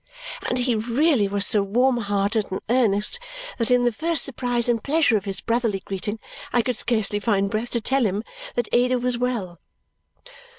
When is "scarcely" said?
6.77-7.19